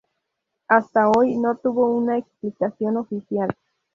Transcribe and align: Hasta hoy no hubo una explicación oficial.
Hasta 0.67 1.11
hoy 1.11 1.37
no 1.37 1.59
hubo 1.63 1.89
una 1.95 2.17
explicación 2.17 2.97
oficial. 2.97 3.55